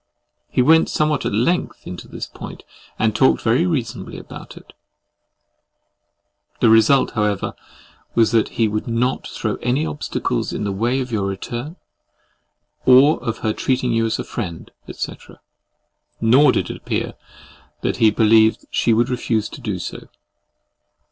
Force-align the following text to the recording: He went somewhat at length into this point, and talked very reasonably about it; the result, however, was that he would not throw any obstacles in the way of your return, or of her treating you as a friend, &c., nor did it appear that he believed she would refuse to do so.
He 0.49 0.63
went 0.63 0.89
somewhat 0.89 1.27
at 1.27 1.31
length 1.31 1.85
into 1.85 2.07
this 2.07 2.25
point, 2.25 2.63
and 2.97 3.15
talked 3.15 3.43
very 3.43 3.67
reasonably 3.67 4.17
about 4.17 4.57
it; 4.57 4.73
the 6.59 6.71
result, 6.71 7.11
however, 7.11 7.53
was 8.15 8.31
that 8.31 8.49
he 8.57 8.67
would 8.67 8.87
not 8.87 9.27
throw 9.27 9.57
any 9.57 9.85
obstacles 9.85 10.53
in 10.53 10.63
the 10.63 10.71
way 10.71 11.01
of 11.01 11.11
your 11.11 11.27
return, 11.27 11.75
or 12.83 13.23
of 13.23 13.37
her 13.45 13.53
treating 13.53 13.91
you 13.91 14.07
as 14.07 14.17
a 14.17 14.23
friend, 14.23 14.71
&c., 14.91 15.15
nor 16.19 16.51
did 16.51 16.71
it 16.71 16.77
appear 16.77 17.13
that 17.81 17.97
he 17.97 18.09
believed 18.09 18.65
she 18.71 18.93
would 18.95 19.07
refuse 19.11 19.49
to 19.49 19.61
do 19.61 19.77
so. 19.77 20.07